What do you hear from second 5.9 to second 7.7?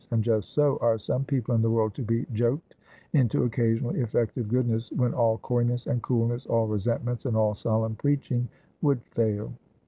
coolness, all resentments, and all